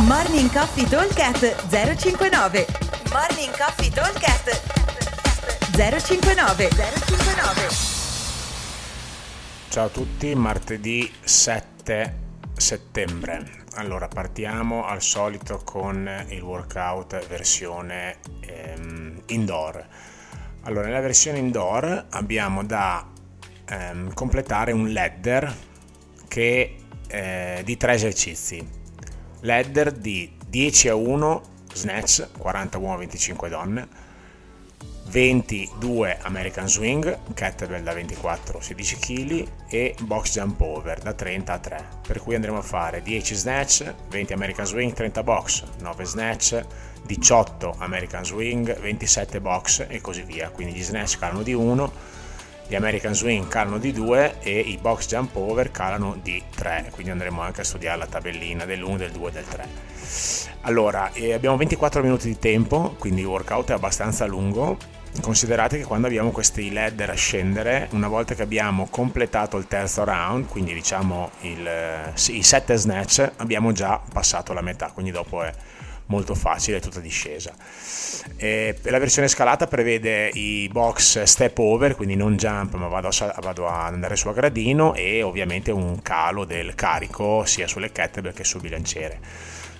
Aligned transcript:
Morning 0.00 0.50
Coffee 0.50 0.88
Talkcast 0.88 1.68
059 1.68 2.66
Morning 3.10 3.54
Coffee 3.54 3.90
Talkcast 3.90 4.62
059 5.76 6.68
059 6.70 7.68
Ciao 9.68 9.84
a 9.84 9.88
tutti, 9.90 10.34
martedì 10.34 11.12
7 11.20 12.20
settembre. 12.56 13.64
Allora, 13.74 14.08
partiamo 14.08 14.86
al 14.86 15.02
solito 15.02 15.60
con 15.62 16.10
il 16.28 16.40
workout 16.40 17.26
versione 17.28 18.16
ehm, 18.40 19.24
indoor. 19.26 19.86
Allora, 20.62 20.86
nella 20.86 21.00
versione 21.00 21.36
indoor 21.36 22.06
abbiamo 22.08 22.64
da 22.64 23.06
ehm, 23.68 24.14
completare 24.14 24.72
un 24.72 24.90
ladder 24.90 25.54
che 26.28 26.76
eh, 27.08 27.60
di 27.62 27.76
tre 27.76 27.92
esercizi 27.92 28.80
ladder 29.42 29.92
di 29.92 30.30
10 30.48 30.88
a 30.88 30.94
1 30.94 31.40
snatch 31.72 32.28
40 32.36 32.78
uomini 32.78 33.06
25 33.06 33.48
donne 33.48 33.88
22 35.04 36.18
American 36.22 36.68
Swing 36.68 37.18
kettlebell 37.34 37.82
da 37.82 37.92
24 37.92 38.60
16 38.60 38.96
kg 38.98 39.48
e 39.68 39.94
box 40.02 40.32
jump 40.32 40.60
over 40.60 40.98
da 41.00 41.12
30 41.12 41.52
a 41.52 41.58
3 41.58 41.88
per 42.06 42.20
cui 42.20 42.34
andremo 42.34 42.58
a 42.58 42.62
fare 42.62 43.02
10 43.02 43.34
snatch 43.34 43.94
20 44.08 44.32
American 44.32 44.64
Swing 44.64 44.92
30 44.92 45.22
box 45.22 45.64
9 45.80 46.04
snatch 46.04 46.64
18 47.06 47.74
American 47.78 48.24
Swing 48.24 48.78
27 48.78 49.40
box 49.40 49.86
e 49.88 50.00
così 50.00 50.22
via. 50.22 50.50
Quindi 50.50 50.74
gli 50.74 50.82
snatch 50.82 51.18
calano 51.18 51.42
di 51.42 51.52
1 51.52 51.92
gli 52.66 52.74
American 52.74 53.14
Swing 53.14 53.48
calano 53.48 53.78
di 53.78 53.92
2 53.92 54.40
e 54.40 54.58
i 54.58 54.78
box 54.78 55.06
jump 55.06 55.36
over 55.36 55.70
calano 55.70 56.18
di 56.22 56.42
3 56.54 56.88
quindi 56.92 57.10
andremo 57.10 57.40
anche 57.40 57.62
a 57.62 57.64
studiare 57.64 57.98
la 57.98 58.06
tabellina 58.06 58.64
dell'1, 58.64 58.96
del 58.96 59.10
2 59.10 59.28
e 59.28 59.32
del 59.32 59.44
3 59.44 59.92
allora 60.62 61.10
eh, 61.12 61.32
abbiamo 61.32 61.56
24 61.56 62.02
minuti 62.02 62.28
di 62.28 62.38
tempo 62.38 62.94
quindi 62.98 63.22
il 63.22 63.26
workout 63.26 63.70
è 63.70 63.74
abbastanza 63.74 64.26
lungo. 64.26 64.76
Considerate 65.20 65.76
che 65.76 65.84
quando 65.84 66.06
abbiamo 66.06 66.30
questi 66.30 66.72
ladder 66.72 67.10
a 67.10 67.14
scendere 67.14 67.88
una 67.92 68.08
volta 68.08 68.34
che 68.34 68.42
abbiamo 68.42 68.86
completato 68.88 69.58
il 69.58 69.66
terzo 69.66 70.04
round 70.04 70.46
quindi 70.46 70.72
diciamo 70.72 71.32
il, 71.40 71.66
eh, 71.66 72.12
i 72.28 72.42
7 72.42 72.76
snatch 72.76 73.32
abbiamo 73.36 73.72
già 73.72 74.00
passato 74.12 74.52
la 74.52 74.62
metà. 74.62 74.92
Quindi 74.92 75.10
dopo 75.10 75.42
è 75.42 75.52
molto 76.06 76.34
facile, 76.34 76.80
tutta 76.80 77.00
discesa. 77.00 77.54
E 78.36 78.76
la 78.82 78.98
versione 78.98 79.28
scalata 79.28 79.66
prevede 79.66 80.30
i 80.34 80.68
box 80.70 81.22
step 81.22 81.58
over, 81.58 81.96
quindi 81.96 82.16
non 82.16 82.36
jump 82.36 82.74
ma 82.74 82.88
vado 82.88 83.08
a, 83.08 83.34
vado 83.40 83.66
a 83.66 83.86
andare 83.86 84.16
su 84.16 84.28
a 84.28 84.32
gradino 84.32 84.94
e 84.94 85.22
ovviamente 85.22 85.70
un 85.70 86.00
calo 86.02 86.44
del 86.44 86.74
carico 86.74 87.44
sia 87.44 87.66
sulle 87.66 87.92
kettlebell 87.92 88.34
che 88.34 88.44
sul 88.44 88.60
bilanciere. 88.60 89.20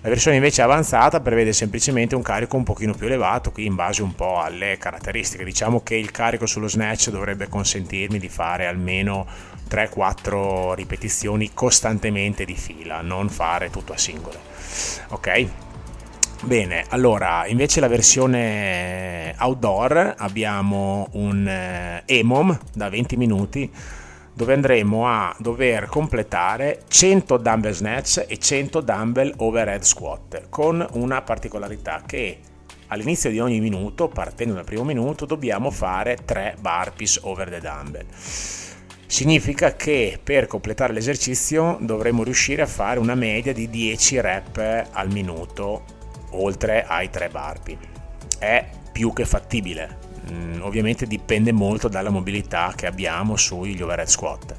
La 0.05 0.09
versione 0.09 0.37
invece 0.37 0.63
avanzata 0.63 1.21
prevede 1.21 1.53
semplicemente 1.53 2.17
un 2.17 2.23
carico 2.23 2.57
un 2.57 2.65
pochino 2.65 2.93
più 2.93 3.07
elevato, 3.07 3.53
qui 3.53 3.67
in 3.67 3.77
base 3.77 4.03
un 4.03 4.17
po' 4.17 4.41
alle 4.41 4.77
caratteristiche. 4.77 5.45
Diciamo 5.45 5.85
che 5.85 5.95
il 5.95 6.11
carico 6.11 6.45
sullo 6.45 6.67
snatch 6.67 7.11
dovrebbe 7.11 7.49
consentirmi 7.49 8.19
di 8.19 8.29
fare 8.29 8.67
almeno 8.67 9.25
3-4 9.71 10.75
ripetizioni 10.75 11.53
costantemente 11.55 12.45
di 12.45 12.57
fila, 12.57 13.01
non 13.01 13.29
fare 13.29 13.71
tutto 13.71 13.93
a 13.93 13.97
singolo. 13.97 14.41
Ok? 15.11 15.47
Bene, 16.45 16.85
allora 16.89 17.47
invece 17.47 17.79
la 17.79 17.87
versione 17.87 19.33
outdoor 19.39 20.17
abbiamo 20.19 21.07
un 21.13 21.47
eh, 21.47 22.03
EMOM 22.05 22.59
da 22.75 22.89
20 22.89 23.17
minuti 23.17 23.71
dove 24.35 24.53
andremo 24.53 25.07
a 25.07 25.33
dover 25.39 25.87
completare 25.87 26.83
100 26.89 27.37
dumbbell 27.37 27.73
snatch 27.73 28.25
e 28.27 28.39
100 28.39 28.81
dumbbell 28.81 29.33
overhead 29.37 29.83
squat 29.83 30.49
con 30.49 30.85
una 30.95 31.23
particolarità 31.23 32.03
che 32.05 32.39
all'inizio 32.89 33.31
di 33.31 33.39
ogni 33.39 33.61
minuto, 33.61 34.09
partendo 34.09 34.55
dal 34.55 34.65
primo 34.65 34.83
minuto, 34.83 35.27
dobbiamo 35.27 35.71
fare 35.71 36.19
3 36.25 36.57
burpees 36.59 37.21
over 37.23 37.51
the 37.51 37.61
dumbbell. 37.61 38.07
Significa 39.07 39.77
che 39.77 40.19
per 40.21 40.49
completare 40.49 40.93
l'esercizio 40.93 41.79
dovremo 41.81 42.25
riuscire 42.25 42.63
a 42.63 42.67
fare 42.67 42.99
una 42.99 43.15
media 43.15 43.53
di 43.53 43.71
10 43.71 44.21
rep 44.21 44.89
al 44.91 45.09
minuto 45.13 46.01
oltre 46.33 46.85
ai 46.85 47.11
tre 47.11 47.29
barpi. 47.29 47.77
È 48.39 48.69
più 48.93 49.13
che 49.13 49.25
fattibile, 49.25 49.99
mm, 50.31 50.63
ovviamente 50.63 51.07
dipende 51.07 51.53
molto 51.53 51.89
dalla 51.89 52.11
mobilità 52.11 52.73
che 52.77 52.87
abbiamo 52.87 53.37
sugli 53.37 53.81
overhead 53.81 54.09
squat. 54.09 54.55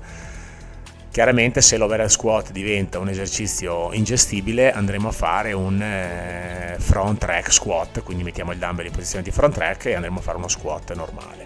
Chiaramente 1.13 1.61
se 1.61 1.77
l'overhead 1.77 2.09
squat 2.09 2.51
diventa 2.51 2.97
un 2.97 3.07
esercizio 3.07 3.93
ingestibile 3.93 4.71
andremo 4.71 5.09
a 5.09 5.11
fare 5.11 5.53
un 5.53 5.79
eh, 5.79 6.75
front 6.79 7.19
track 7.19 7.53
squat, 7.53 8.01
quindi 8.01 8.23
mettiamo 8.23 8.51
il 8.51 8.57
dumbbell 8.57 8.87
in 8.87 8.91
posizione 8.91 9.23
di 9.23 9.29
front 9.29 9.53
track 9.53 9.85
e 9.85 9.93
andremo 9.93 10.17
a 10.17 10.21
fare 10.23 10.37
uno 10.37 10.47
squat 10.47 10.95
normale. 10.95 11.45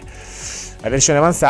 La 0.80 0.88
versione 0.88 1.18
avanzata 1.18 1.47